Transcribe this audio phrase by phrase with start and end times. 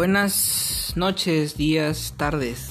[0.00, 2.70] Buenas noches, días, tardes.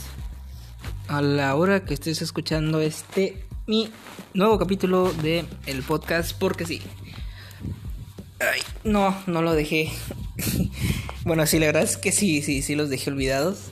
[1.07, 3.91] A la hora que estés escuchando este mi
[4.34, 6.81] nuevo capítulo de el podcast porque sí.
[8.39, 9.91] Ay, no, no lo dejé.
[11.23, 13.66] bueno, sí, la verdad es que sí, sí, sí los dejé olvidados.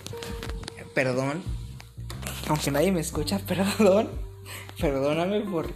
[0.93, 1.41] Perdón.
[2.49, 4.07] Aunque nadie me escucha, perdón.
[4.79, 5.73] Perdóname por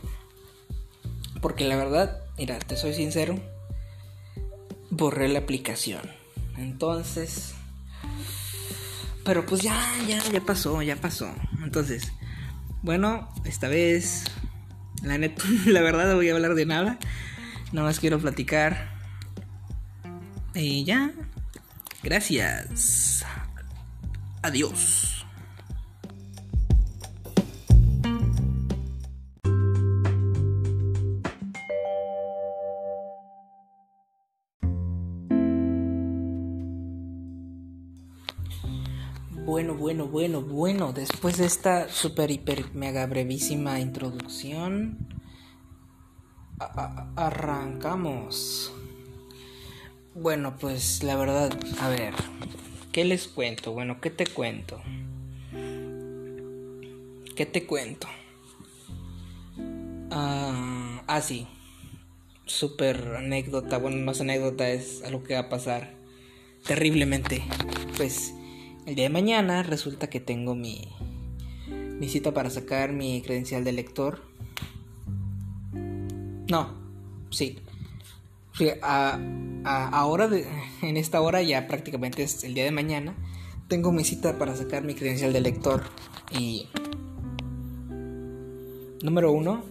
[1.41, 3.39] porque la verdad, mira, te soy sincero,
[4.91, 6.01] borré la aplicación.
[6.59, 7.55] Entonces,
[9.23, 11.33] pero pues ya, ya, ya pasó, ya pasó.
[11.63, 12.11] Entonces,
[12.81, 14.25] bueno, esta vez,
[15.03, 16.97] la verdad no voy a hablar de nada.
[17.71, 18.89] Nada más quiero platicar.
[20.53, 21.11] Y ya.
[22.03, 23.25] Gracias.
[24.41, 25.20] Adiós.
[39.51, 40.93] Bueno, bueno, bueno, bueno.
[40.93, 44.97] Después de esta super, hiper, mega brevísima introducción,
[47.17, 48.71] arrancamos.
[50.15, 52.13] Bueno, pues la verdad, a ver,
[52.93, 53.73] ¿qué les cuento?
[53.73, 54.81] Bueno, ¿qué te cuento?
[57.35, 58.07] ¿Qué te cuento?
[60.11, 61.45] ah, ah sí.
[62.45, 63.79] Super anécdota.
[63.79, 65.91] Bueno, no es anécdota, es algo que va a pasar
[66.65, 67.43] terriblemente.
[67.97, 68.33] Pues
[68.85, 70.87] el día de mañana resulta que tengo mi,
[72.07, 74.21] cita para sacar mi credencial de lector.
[76.49, 76.73] No,
[77.29, 77.59] sí.
[79.63, 80.29] ahora,
[80.81, 83.15] en esta hora ya prácticamente es el día de mañana,
[83.67, 85.83] tengo mi cita para sacar mi credencial de lector.
[86.37, 86.67] Y...
[89.03, 89.63] Número uno,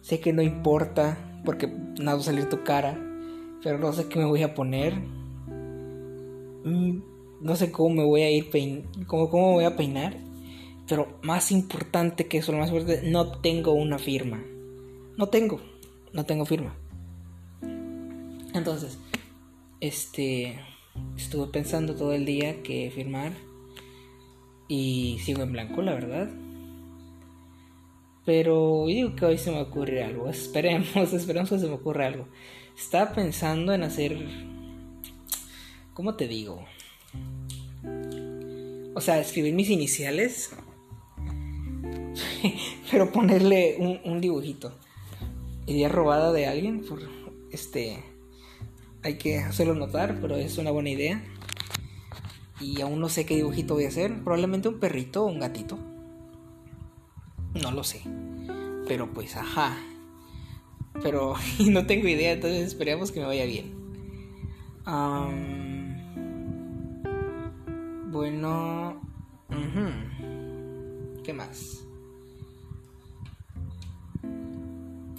[0.00, 2.98] sé que no importa porque nada va a salir tu cara,
[3.62, 4.94] pero no sé qué me voy a poner.
[6.64, 7.00] Mm,
[7.40, 10.16] no sé cómo me voy a ir pein cómo, cómo voy a peinar,
[10.88, 14.42] pero más importante que eso, lo más importante, no tengo una firma.
[15.16, 15.60] No tengo,
[16.12, 16.74] no tengo firma.
[18.54, 18.98] Entonces,
[19.80, 20.58] este
[21.16, 23.32] estuve pensando todo el día que firmar
[24.68, 26.28] y sigo en blanco, la verdad.
[28.24, 30.28] Pero digo que hoy se me ocurre algo.
[30.30, 32.28] Esperemos, esperemos que se me ocurra algo.
[32.76, 34.16] Estaba pensando en hacer.
[35.94, 36.64] ¿Cómo te digo?
[38.94, 40.50] O sea, escribir mis iniciales.
[42.90, 44.76] pero ponerle un, dibujito.
[45.66, 46.84] Idea robada de alguien.
[46.84, 47.00] Por,
[47.50, 48.02] este.
[49.02, 51.24] Hay que hacerlo notar, pero es una buena idea.
[52.60, 54.22] Y aún no sé qué dibujito voy a hacer.
[54.22, 55.78] Probablemente un perrito o un gatito.
[57.54, 58.02] No lo sé.
[58.86, 59.78] Pero pues, ajá.
[61.02, 61.34] Pero
[61.70, 63.72] no tengo idea, entonces esperemos que me vaya bien.
[68.10, 69.00] Bueno.
[71.24, 71.84] ¿Qué más?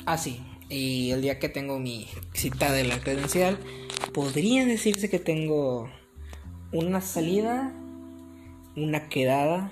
[0.05, 0.43] Ah, sí.
[0.69, 3.57] Y el día que tengo mi cita de la credencial,
[4.13, 5.89] podría decirse que tengo
[6.73, 7.73] una salida,
[8.75, 9.71] una quedada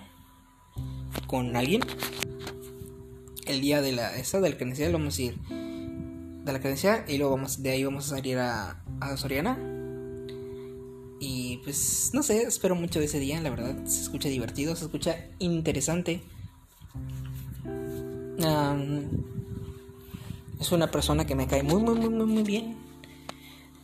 [1.28, 1.81] con alguien.
[3.46, 7.18] El día de la esa de la credencial vamos a ir de la credencial y
[7.18, 9.78] luego vamos de ahí vamos a salir a, a Soriana
[11.69, 13.75] pues no sé, espero mucho de ese día, la verdad.
[13.85, 16.19] Se escucha divertido, se escucha interesante.
[20.59, 22.75] es una persona que me cae muy, muy, muy, muy, muy bien.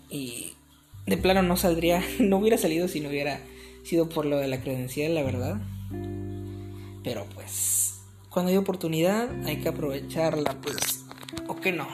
[0.10, 0.54] Y
[1.06, 3.40] de plano no saldría, no hubiera salido si no hubiera
[3.84, 5.62] sido por lo de la credencial, la verdad.
[7.04, 11.06] Pero pues, cuando hay oportunidad hay que aprovecharla, pues,
[11.48, 11.88] o que no.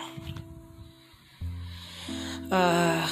[2.49, 3.09] Ah,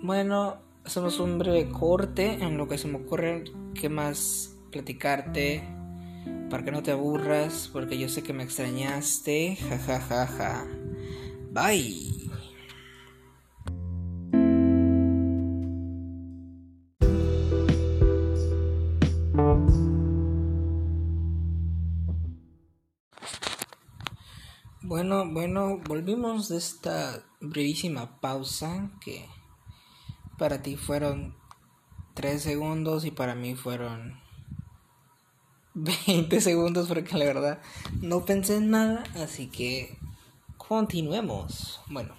[0.00, 3.44] bueno, hacemos un breve corte en lo que se me ocurre
[3.74, 5.62] qué más platicarte
[6.48, 10.66] para que no te aburras porque yo sé que me extrañaste jajajaja ja, ja, ja.
[11.50, 12.08] bye
[24.80, 29.26] Bueno, bueno, volvimos de esta brevísima pausa que
[30.38, 31.34] para ti fueron
[32.14, 34.20] 3 segundos y para mí fueron
[35.74, 37.62] 20 segundos porque la verdad
[38.00, 39.98] no pensé en nada, así que
[40.56, 41.80] continuemos.
[41.88, 42.14] Bueno,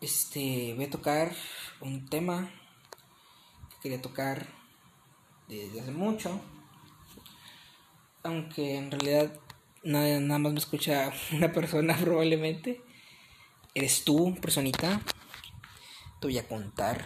[0.00, 1.32] este voy a tocar
[1.80, 2.50] un tema
[3.70, 4.46] que quería tocar
[5.48, 6.40] desde hace mucho,
[8.22, 9.32] aunque en realidad
[9.82, 12.82] nada, nada más me escucha una persona probablemente.
[13.74, 15.02] Eres tú, personita,
[16.20, 17.04] te voy a contar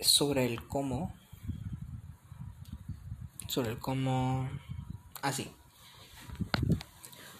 [0.00, 1.14] sobre el cómo.
[3.46, 4.48] Sobre el cómo.
[5.22, 5.50] Así.
[5.50, 5.60] Ah,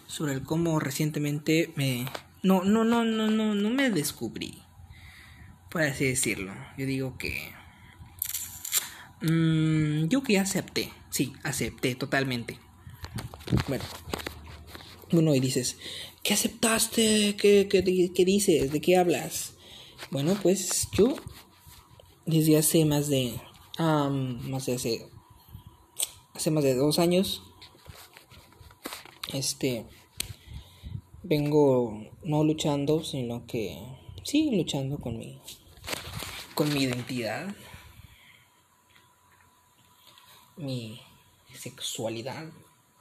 [0.07, 2.05] sobre el cómo recientemente me.
[2.43, 4.61] No, no, no, no, no, no me descubrí.
[5.69, 6.53] Por así decirlo.
[6.77, 7.53] Yo digo que.
[9.21, 10.91] Mmm, yo que acepté.
[11.09, 12.59] Sí, acepté totalmente.
[13.67, 13.85] Bueno.
[15.11, 15.77] Bueno, y dices,
[16.23, 17.35] ¿qué aceptaste?
[17.35, 18.71] ¿Qué, qué, qué dices?
[18.71, 19.53] ¿De qué hablas?
[20.09, 21.15] Bueno, pues yo
[22.25, 23.39] desde hace más de
[23.77, 25.09] más de hace
[26.33, 27.41] hace más de dos años
[29.33, 29.85] este
[31.23, 33.81] vengo no luchando sino que
[34.23, 35.41] sí luchando con mi
[36.53, 37.55] con mi identidad
[40.57, 41.01] mi
[41.53, 42.51] sexualidad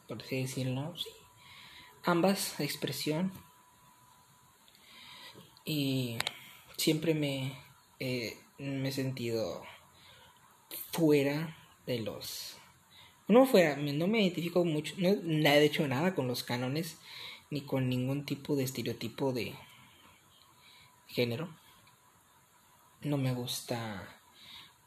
[0.08, 1.19] por así decirlo sí.
[2.04, 3.32] Ambas expresión
[5.64, 6.18] y
[6.76, 7.54] siempre me
[8.00, 9.62] eh, me he sentido
[10.92, 11.56] fuera
[11.86, 12.56] de los...
[13.28, 16.98] No fuera, no me identifico mucho, no he hecho nada con los cánones,
[17.50, 19.54] ni con ningún tipo de estereotipo de
[21.06, 21.56] género.
[23.02, 24.20] No me gusta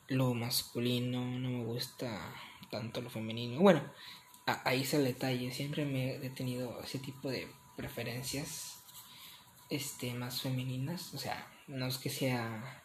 [0.07, 2.36] lo masculino, no me gusta
[2.69, 3.62] tanto lo femenino.
[3.62, 3.81] Bueno,
[4.45, 8.83] ahí está el detalle, siempre me he tenido ese tipo de preferencias
[9.69, 12.83] este más femeninas, o sea, no es que sea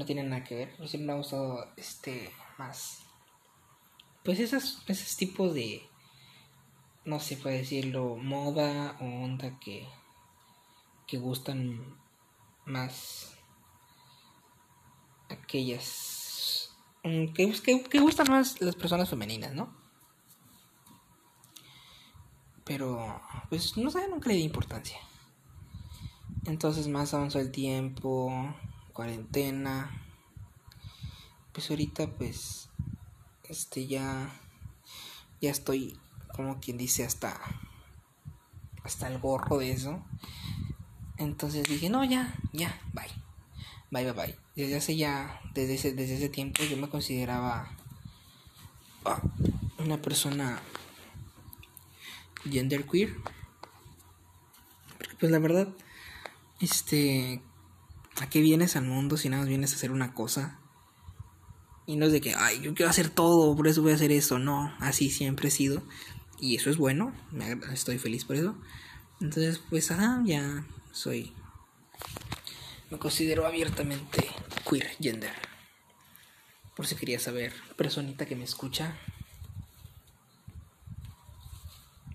[0.00, 0.76] no tiene nada que ver.
[0.88, 3.02] Siempre me ha gustado este más.
[4.24, 5.86] Pues esos, esos tipos de.
[7.04, 9.88] No sé, puede decirlo, moda o onda que.
[11.06, 11.98] que gustan
[12.64, 13.36] más.
[15.28, 16.70] aquellas.
[17.02, 19.79] Mm, que, que, que gustan más las personas femeninas, ¿no?
[22.70, 24.96] Pero, pues no sé, nunca le di importancia.
[26.46, 28.32] Entonces más avanzó el tiempo
[28.92, 29.90] cuarentena.
[31.52, 32.68] Pues ahorita pues
[33.48, 34.32] este ya
[35.40, 35.98] ya estoy
[36.32, 37.40] como quien dice hasta
[38.84, 40.04] hasta el gorro de eso.
[41.16, 43.10] Entonces dije, "No, ya, ya, bye.
[43.90, 47.68] Bye, bye, bye." Desde hace ya desde ese desde ese tiempo yo me consideraba
[49.06, 49.20] ah,
[49.80, 50.62] una persona
[52.44, 53.16] genderqueer.
[55.18, 55.68] Pues la verdad
[56.60, 57.42] este
[58.20, 60.58] ¿A qué vienes al mundo si nada más vienes a hacer una cosa?
[61.86, 64.12] Y no es de que, ay, yo quiero hacer todo, por eso voy a hacer
[64.12, 64.38] eso.
[64.38, 65.82] No, así siempre he sido.
[66.38, 68.54] Y eso es bueno, me, estoy feliz por eso.
[69.22, 71.32] Entonces, pues, ajá, ya soy.
[72.90, 74.28] Me considero abiertamente
[74.68, 75.32] queer gender.
[76.76, 78.98] Por si quería saber, personita que me escucha.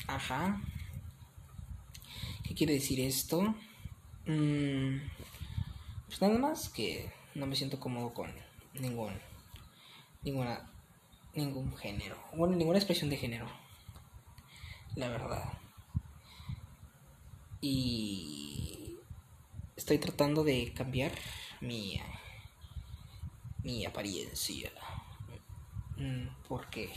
[0.08, 0.62] Ajá.
[2.44, 3.56] ¿Qué quiere decir esto?
[4.26, 4.98] Mmm
[6.08, 8.34] pues nada más que no me siento cómodo con
[8.74, 9.14] ningún
[10.24, 10.70] ninguna
[11.34, 13.48] ningún género bueno ninguna expresión de género
[14.96, 15.44] la verdad
[17.60, 18.96] y
[19.76, 21.12] estoy tratando de cambiar
[21.60, 22.00] mi
[23.64, 24.72] mi apariencia
[25.98, 26.94] mm, porque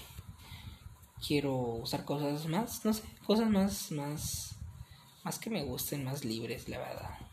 [1.27, 4.57] quiero usar cosas más no sé cosas más más
[5.25, 7.29] más que me gusten más libres la verdad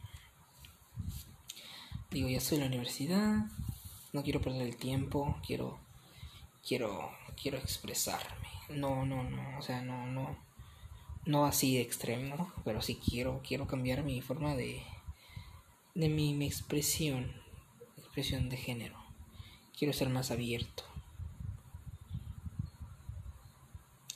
[2.16, 3.46] digo, ya estoy en la universidad,
[4.14, 5.80] no quiero perder el tiempo, quiero,
[6.66, 8.48] quiero, quiero expresarme.
[8.70, 10.38] No, no, no, o sea, no, no,
[11.26, 14.82] no así de extremo, pero sí quiero, quiero cambiar mi forma de,
[15.94, 17.34] de mi, mi expresión,
[17.98, 18.98] expresión de género.
[19.78, 20.86] Quiero ser más abierto.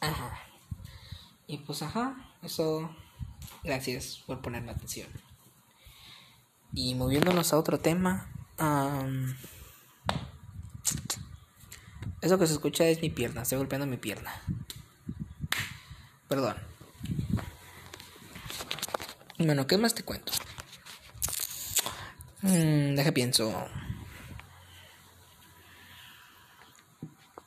[0.01, 0.39] Ajá.
[1.47, 2.95] Y pues ajá, eso.
[3.63, 5.07] Gracias por ponerme atención.
[6.73, 8.29] Y moviéndonos a otro tema.
[12.21, 13.41] eso que se escucha es mi pierna.
[13.41, 14.31] Estoy golpeando mi pierna.
[16.27, 16.57] Perdón.
[19.39, 20.31] Bueno, ¿qué más te cuento?
[22.41, 23.67] Mm, deja pienso.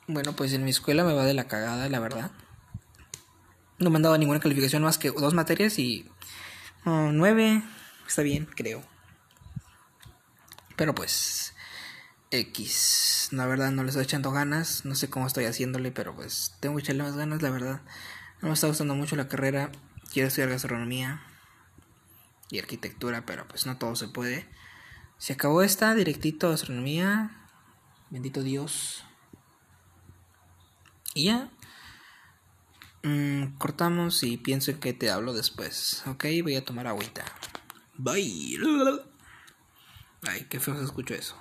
[0.07, 2.31] Bueno, pues en mi escuela me va de la cagada, la verdad.
[3.83, 6.09] No me han dado ninguna calificación más que dos materias y...
[6.85, 7.63] Oh, nueve.
[8.07, 8.83] Está bien, creo.
[10.75, 11.53] Pero pues
[12.31, 16.55] X, la verdad no le estoy echando ganas, no sé cómo estoy haciéndole, pero pues
[16.59, 17.81] tengo que echarle más ganas, la verdad.
[18.41, 19.71] No me está gustando mucho la carrera,
[20.11, 21.21] quiero estudiar gastronomía
[22.49, 24.47] y arquitectura, pero pues no todo se puede.
[25.17, 27.49] Se acabó esta, directito gastronomía,
[28.09, 29.05] bendito Dios.
[31.13, 31.49] Y ya.
[33.03, 36.03] Mm, cortamos y pienso en que te hablo después.
[36.07, 37.25] Ok, voy a tomar agüita.
[37.97, 38.57] Bye.
[40.23, 41.35] Ay, qué feo se escuchó eso.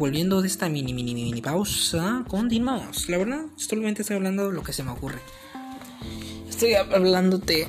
[0.00, 3.10] Volviendo de esta mini, mini, mini pausa, continuamos.
[3.10, 5.18] La verdad, solamente estoy hablando de lo que se me ocurre.
[6.48, 7.68] Estoy hablándote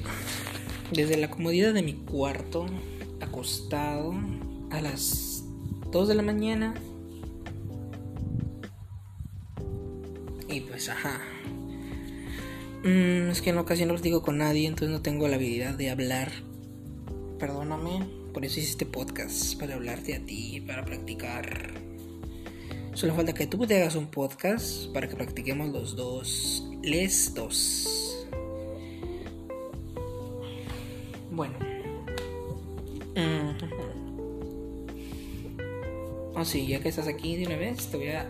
[0.94, 2.68] desde la comodidad de mi cuarto,
[3.20, 4.16] acostado,
[4.70, 5.44] a las
[5.92, 6.74] 2 de la mañana.
[10.48, 11.20] Y pues, ajá.
[12.86, 15.74] Mm, es que en ocasiones no los digo con nadie, entonces no tengo la habilidad
[15.74, 16.32] de hablar.
[17.40, 21.81] Perdóname, por eso hice este podcast, para hablarte a ti, para practicar.
[22.94, 26.64] Solo falta que tú te hagas un podcast para que practiquemos los dos.
[26.84, 28.28] Les dos.
[31.32, 31.56] Bueno.
[36.36, 38.30] Oh, sí, ya que estás aquí de una vez, te voy a.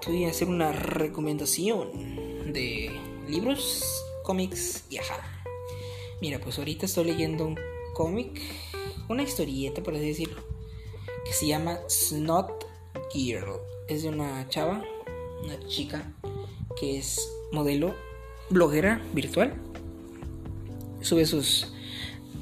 [0.00, 2.90] Te voy a hacer una recomendación de
[3.28, 3.84] libros,
[4.22, 5.44] cómics y ajá.
[6.20, 7.58] Mira, pues ahorita estoy leyendo un
[7.94, 8.40] cómic,
[9.08, 10.42] una historieta, por así decirlo,
[11.24, 12.69] que se llama Snot
[13.12, 13.60] Girl.
[13.88, 14.82] Es de una chava,
[15.44, 16.12] una chica
[16.78, 17.20] que es
[17.52, 17.94] modelo,
[18.50, 19.54] bloguera virtual.
[21.00, 21.72] Sube sus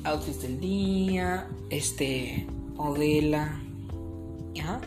[0.04, 3.62] outfits del día, este, modela.
[4.54, 4.80] ¿ya?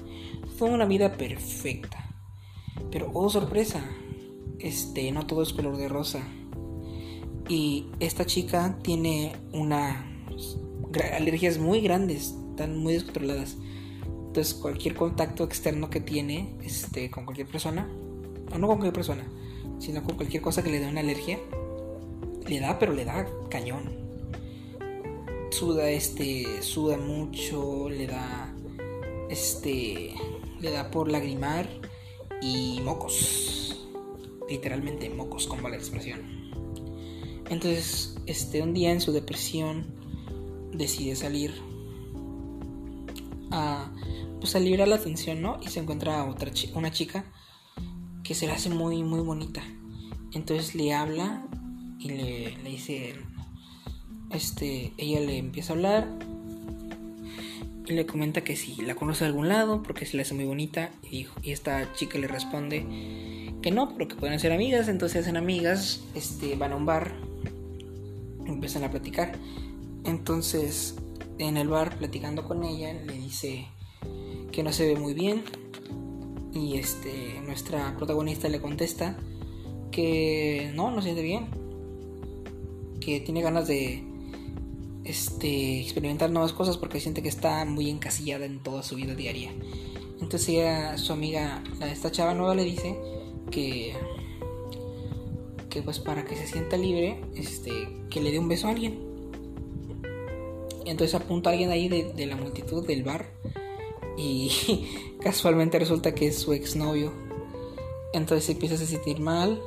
[0.58, 2.10] Fue una vida perfecta.
[2.92, 3.84] Pero, oh sorpresa,
[4.60, 6.22] este, no todo es color de rosa.
[7.48, 10.08] Y esta chica tiene una
[11.00, 13.58] alergias muy grandes, están muy descontroladas.
[14.32, 17.86] Entonces cualquier contacto externo que tiene este, con cualquier persona,
[18.50, 19.28] o no con cualquier persona,
[19.78, 21.38] sino con cualquier cosa que le dé una alergia,
[22.48, 23.92] le da, pero le da cañón.
[25.50, 28.56] Suda, este, suda mucho, le da,
[29.30, 30.14] este,
[30.62, 31.68] le da por lagrimar
[32.42, 33.86] y mocos.
[34.50, 36.22] Literalmente mocos, como la expresión.
[37.50, 39.88] Entonces, este, un día en su depresión
[40.72, 41.52] decide salir
[43.52, 43.92] a
[44.42, 45.60] pues a liberar la atención, ¿no?
[45.62, 47.24] Y se encuentra otra una chica
[48.24, 49.64] que se le hace muy, muy bonita.
[50.34, 51.46] Entonces le habla
[52.00, 53.16] y le, le dice,
[54.32, 56.08] este, ella le empieza a hablar
[57.88, 60.46] y le comenta que si la conoce de algún lado porque se le hace muy
[60.46, 62.86] bonita y, esta chica le responde
[63.62, 67.14] que no, pero que pueden ser amigas, entonces hacen amigas, este, van a un bar,
[68.46, 69.38] empiezan a platicar.
[70.04, 70.96] Entonces,
[71.38, 73.68] en el bar platicando con ella, le dice
[74.52, 75.44] que no se ve muy bien
[76.54, 79.18] y este nuestra protagonista le contesta
[79.92, 81.48] que no, no siente bien,
[83.00, 84.04] que tiene ganas de
[85.04, 89.52] este experimentar nuevas cosas porque siente que está muy encasillada en toda su vida diaria.
[90.22, 92.96] Entonces ella, su amiga, esta chava nueva le dice
[93.50, 93.94] que
[95.70, 97.72] que pues para que se sienta libre, este,
[98.10, 99.00] que le dé un beso a alguien.
[100.86, 103.41] Entonces apunta a alguien ahí de la multitud del bar
[104.22, 107.12] y casualmente resulta que es su exnovio.
[108.14, 109.62] Entonces empieza a sentir mal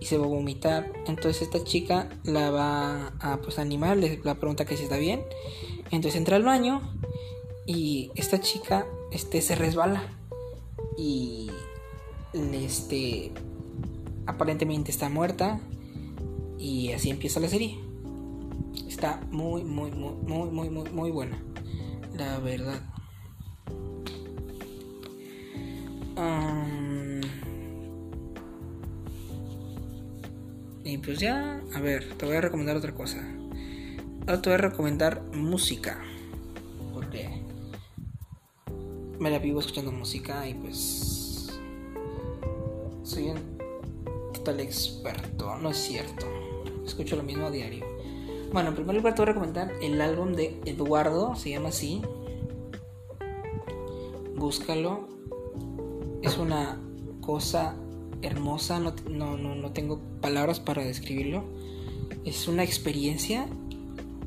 [0.00, 0.92] y se va a vomitar.
[1.06, 5.22] Entonces esta chica la va a pues, animar, le la pregunta que si está bien.
[5.90, 6.80] Entonces entra al baño
[7.66, 10.18] y esta chica este, se resbala
[10.98, 11.50] y
[12.32, 13.32] este
[14.26, 15.60] aparentemente está muerta
[16.58, 17.78] y así empieza la serie.
[18.88, 21.38] Está muy muy muy muy muy muy muy buena.
[22.16, 22.95] La verdad.
[30.84, 33.18] Y pues ya, a ver, te voy a recomendar otra cosa.
[34.20, 36.02] Ahora te voy a recomendar música.
[36.94, 37.42] Porque
[39.18, 41.60] me la vivo escuchando música y pues
[43.02, 43.58] soy un
[44.32, 45.56] total experto.
[45.56, 46.26] No es cierto.
[46.84, 47.84] Escucho lo mismo a diario.
[48.52, 52.00] Bueno, en primer lugar te voy a recomendar el álbum de Eduardo, se llama así.
[54.36, 55.15] Búscalo
[56.26, 56.78] es una
[57.20, 57.76] cosa
[58.22, 61.44] hermosa, no, no, tengo palabras para describirlo.
[62.24, 63.46] Es una experiencia,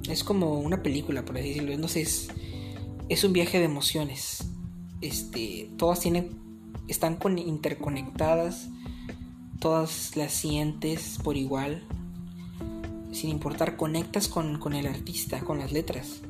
[0.09, 1.77] es como una película, por así decirlo.
[1.77, 2.29] No sé, es,
[3.09, 4.49] es un viaje de emociones.
[5.01, 6.39] Este, todas tienen,
[6.87, 8.69] están con, interconectadas,
[9.59, 11.83] todas las sientes por igual.
[13.11, 16.21] Sin importar, conectas con, con el artista, con las letras.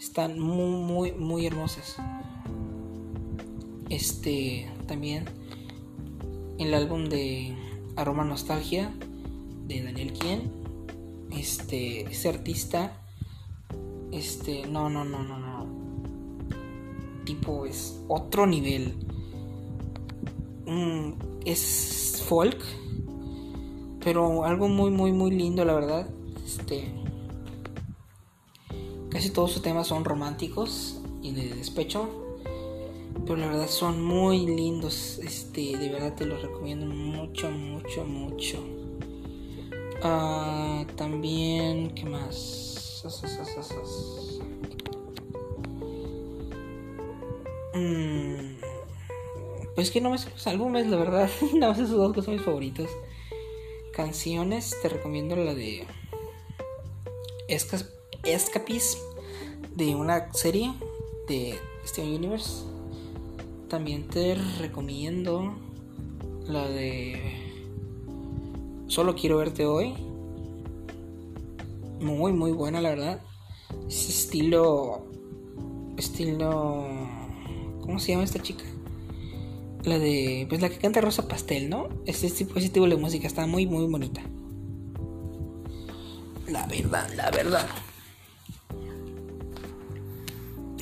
[0.00, 1.96] Están muy, muy, muy hermosas.
[3.94, 5.24] Este también
[6.58, 7.56] el álbum de
[7.94, 8.92] Aroma Nostalgia
[9.68, 10.50] de Daniel Quien.
[11.30, 13.00] Este, ese artista,
[14.10, 15.66] este, no, no, no, no, no.
[17.24, 18.96] Tipo es otro nivel.
[20.66, 21.12] Mm,
[21.44, 22.60] es folk,
[24.04, 26.08] pero algo muy, muy, muy lindo, la verdad.
[26.44, 26.92] Este,
[29.08, 32.23] casi todos sus temas son románticos y de despecho
[33.26, 35.18] Pero la verdad son muy lindos.
[35.22, 38.58] Este, de verdad te los recomiendo mucho, mucho, mucho.
[40.02, 43.02] Ah, también, ¿qué más?
[47.74, 48.56] Mm,
[49.74, 51.30] pues que no me los álbumes, la verdad.
[51.54, 52.88] Nada más esos dos que son mis favoritos.
[53.92, 55.86] Canciones, te recomiendo la de
[57.48, 59.00] Escapism
[59.74, 60.72] de una serie
[61.28, 62.73] de Steven Universe.
[63.74, 65.52] También te recomiendo
[66.46, 67.18] la de
[68.86, 69.94] Solo quiero verte hoy.
[72.00, 73.20] Muy, muy buena, la verdad.
[73.88, 75.06] Es estilo.
[75.96, 76.86] Estilo.
[77.80, 78.62] ¿Cómo se llama esta chica?
[79.82, 80.46] La de.
[80.48, 81.88] Pues la que canta Rosa Pastel, ¿no?
[82.06, 84.22] Ese tipo, ese tipo de música está muy, muy bonita.
[86.46, 87.66] La verdad, la verdad.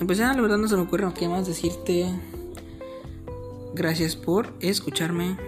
[0.04, 2.14] Pues ya, la verdad no se me ocurre qué más decirte.
[3.74, 5.38] Gracias por escucharme.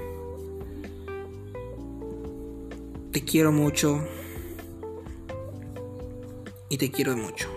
[3.12, 4.02] Te quiero mucho.
[6.70, 7.50] Y te quiero mucho.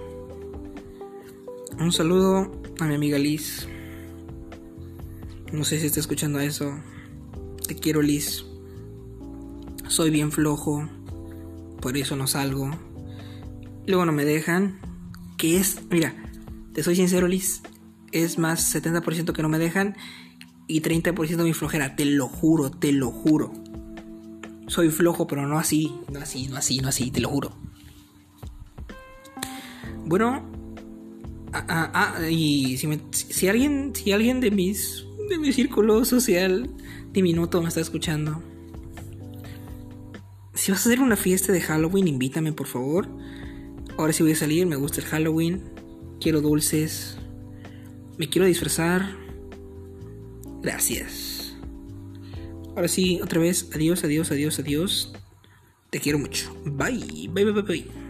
[1.80, 3.66] Un saludo a mi amiga Liz.
[5.54, 6.78] No sé si está escuchando eso.
[7.66, 8.44] Te quiero Liz.
[9.88, 10.86] Soy bien flojo.
[11.82, 12.72] Por eso no salgo.
[13.86, 14.82] Luego no me dejan.
[15.38, 16.14] Que es, mira,
[16.74, 17.62] te soy sincero Liz.
[18.12, 19.96] Es más 70% que no me dejan
[20.68, 21.96] y 30% mi flojera.
[21.96, 23.54] Te lo juro, te lo juro.
[24.68, 27.51] Soy flojo, pero no así, no así, no así, no así, te lo juro.
[30.06, 30.44] Bueno,
[31.53, 36.70] ah, ah, ah y si, si, alguien, si alguien de mis, de mi círculo social
[37.14, 38.42] diminuto me está escuchando,
[40.53, 43.08] si vas a hacer una fiesta de Halloween, invítame por favor.
[43.98, 45.62] Ahora sí voy a salir, me gusta el Halloween,
[46.20, 47.18] quiero dulces,
[48.18, 49.26] me quiero disfrazar.
[50.61, 51.55] Gracias.
[52.75, 55.13] Ahora sí, otra vez, adiós, adiós, adiós, adiós.
[55.89, 56.53] Te quiero mucho.
[56.65, 57.63] Bye, bye, bye, bye.
[57.63, 58.06] bye.